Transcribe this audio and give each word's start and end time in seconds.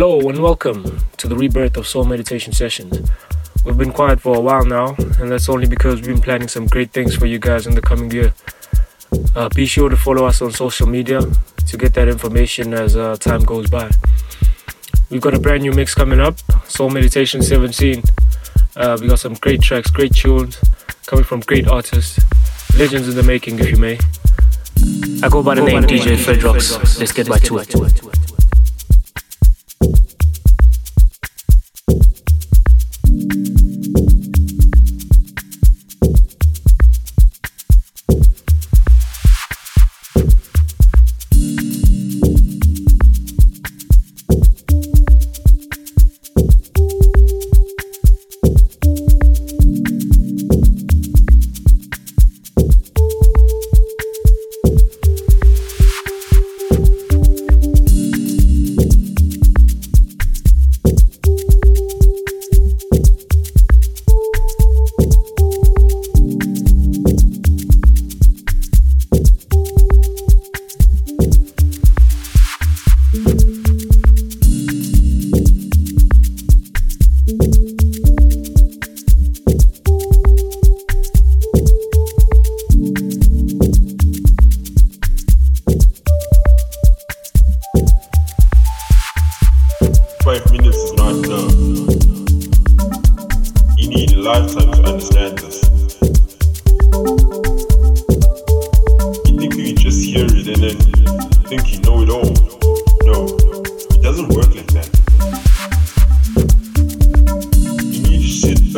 Hello 0.00 0.30
and 0.30 0.38
welcome 0.38 0.98
to 1.18 1.28
the 1.28 1.36
rebirth 1.36 1.76
of 1.76 1.86
Soul 1.86 2.06
Meditation 2.06 2.54
Sessions. 2.54 3.10
We've 3.66 3.76
been 3.76 3.92
quiet 3.92 4.18
for 4.18 4.34
a 4.34 4.40
while 4.40 4.64
now, 4.64 4.94
and 5.18 5.30
that's 5.30 5.46
only 5.50 5.68
because 5.68 5.96
we've 5.96 6.06
been 6.06 6.22
planning 6.22 6.48
some 6.48 6.66
great 6.66 6.90
things 6.90 7.14
for 7.14 7.26
you 7.26 7.38
guys 7.38 7.66
in 7.66 7.74
the 7.74 7.82
coming 7.82 8.10
year. 8.10 8.32
Uh, 9.36 9.50
be 9.50 9.66
sure 9.66 9.90
to 9.90 9.98
follow 9.98 10.24
us 10.24 10.40
on 10.40 10.52
social 10.52 10.86
media 10.86 11.20
to 11.66 11.76
get 11.76 11.92
that 11.92 12.08
information 12.08 12.72
as 12.72 12.96
uh, 12.96 13.14
time 13.16 13.42
goes 13.42 13.68
by. 13.68 13.90
We've 15.10 15.20
got 15.20 15.34
a 15.34 15.38
brand 15.38 15.64
new 15.64 15.72
mix 15.72 15.94
coming 15.94 16.18
up, 16.18 16.38
Soul 16.64 16.88
Meditation 16.88 17.42
17. 17.42 18.02
Uh, 18.76 18.96
we 19.02 19.08
got 19.08 19.18
some 19.18 19.34
great 19.34 19.60
tracks, 19.60 19.90
great 19.90 20.14
tunes 20.14 20.58
coming 21.04 21.26
from 21.26 21.40
great 21.40 21.68
artists, 21.68 22.18
legends 22.78 23.06
in 23.06 23.16
the 23.16 23.22
making, 23.22 23.58
if 23.58 23.70
you 23.70 23.76
may. 23.76 23.98
I 25.22 25.28
go 25.28 25.42
by 25.42 25.56
the 25.56 25.62
name 25.62 25.82
DJ 25.82 26.16
Fredrox. 26.16 26.98
Let's 26.98 27.12
get 27.12 27.28
right 27.28 27.42
to 27.42 27.58
it. 27.58 28.09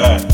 Love 0.03 0.32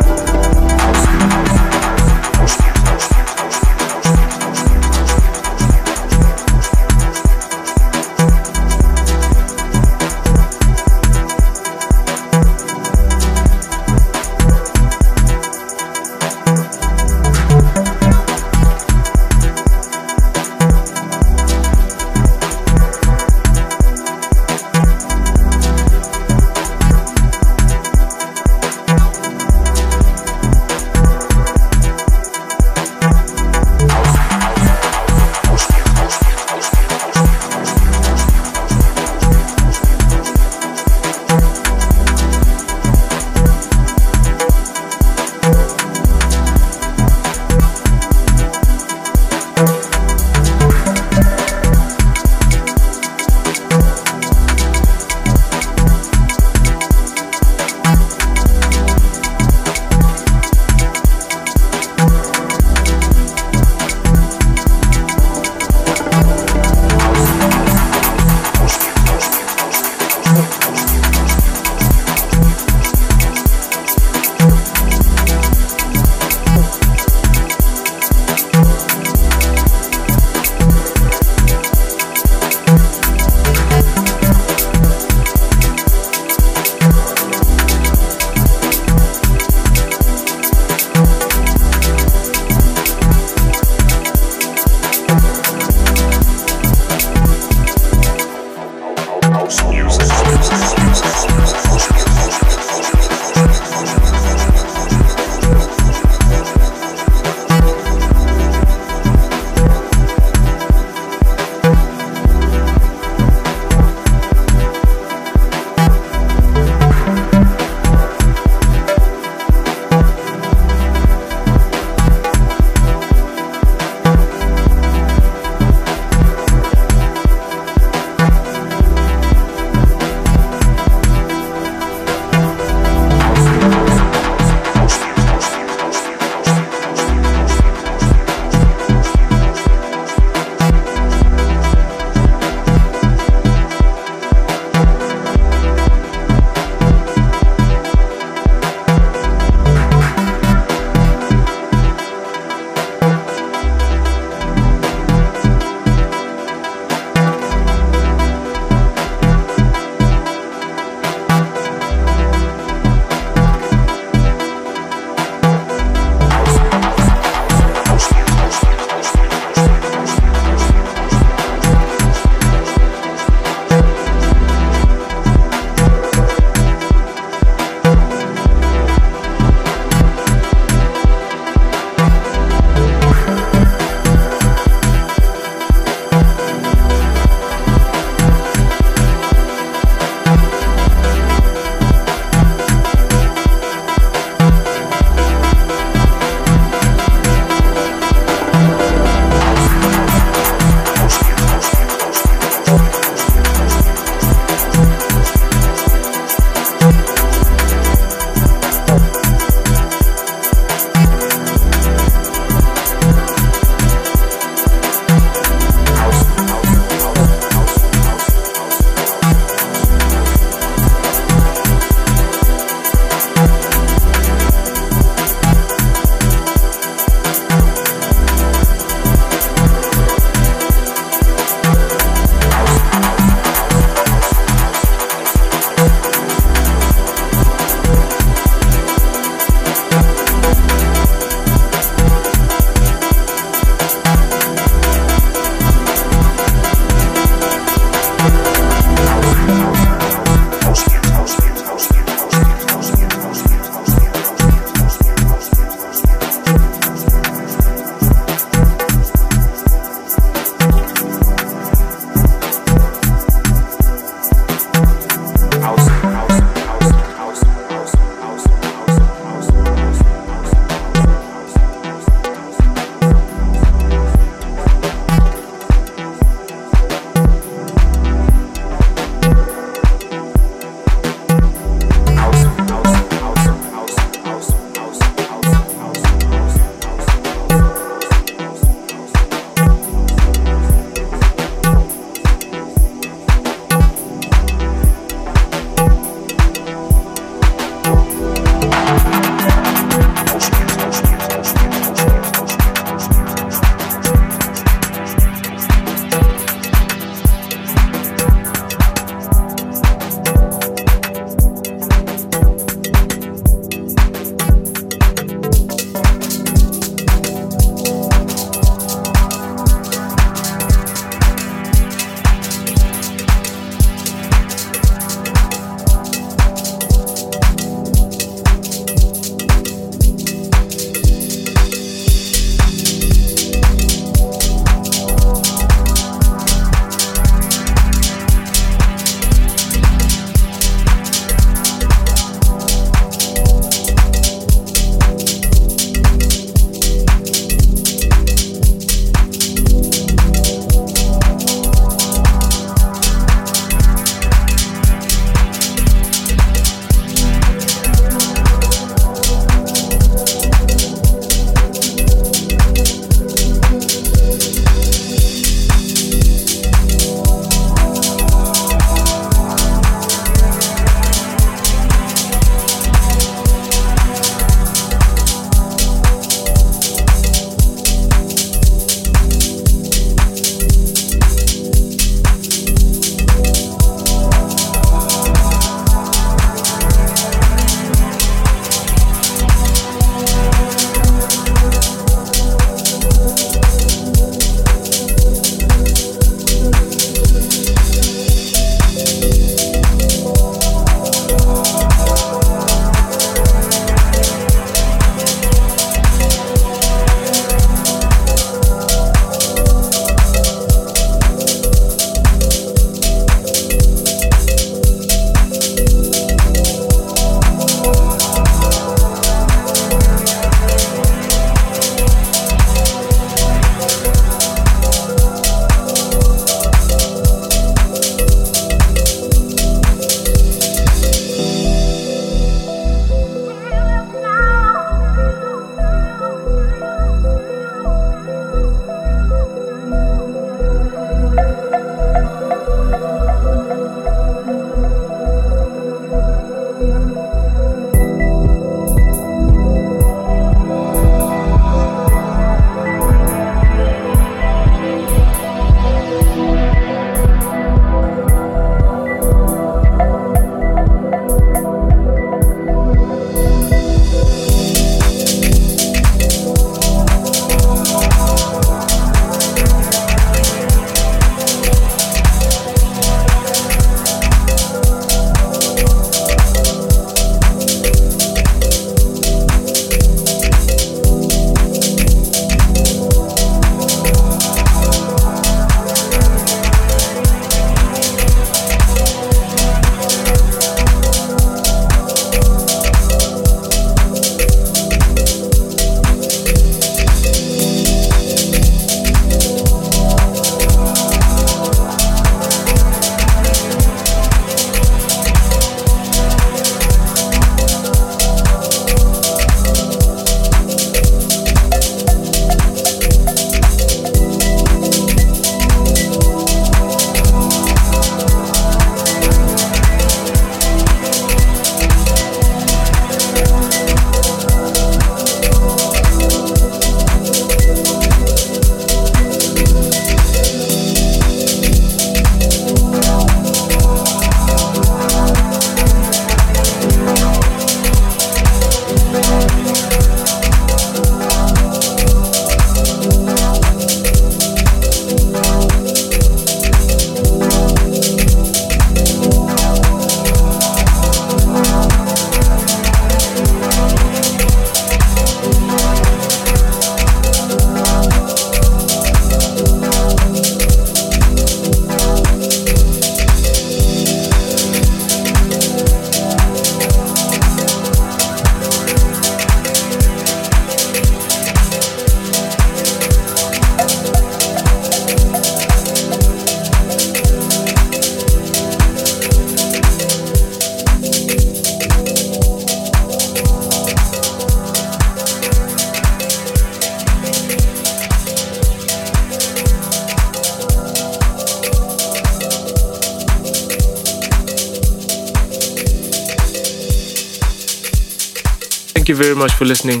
Much 599.48 599.56
for 599.56 599.64
listening. 599.64 600.00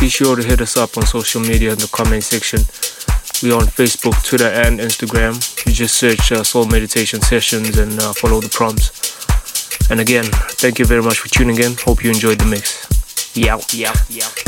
Be 0.00 0.08
sure 0.08 0.36
to 0.36 0.42
hit 0.42 0.60
us 0.60 0.76
up 0.76 0.96
on 0.96 1.04
social 1.06 1.40
media 1.40 1.72
in 1.72 1.78
the 1.78 1.88
comment 1.88 2.22
section. 2.22 2.60
We're 3.42 3.56
on 3.56 3.66
Facebook, 3.66 4.14
Twitter, 4.24 4.46
and 4.46 4.78
Instagram. 4.78 5.34
You 5.66 5.72
just 5.72 5.96
search 5.96 6.30
uh, 6.30 6.44
Soul 6.44 6.66
Meditation 6.66 7.20
Sessions 7.20 7.76
and 7.78 7.98
uh, 7.98 8.12
follow 8.12 8.40
the 8.40 8.48
prompts. 8.48 8.90
And 9.90 10.00
again, 10.00 10.26
thank 10.62 10.78
you 10.78 10.84
very 10.84 11.02
much 11.02 11.18
for 11.18 11.28
tuning 11.28 11.58
in. 11.58 11.74
Hope 11.84 12.04
you 12.04 12.10
enjoyed 12.10 12.38
the 12.38 12.46
mix. 12.46 12.86
Yeah, 13.36 13.58
yeah, 13.72 13.94
yeah. 14.08 14.43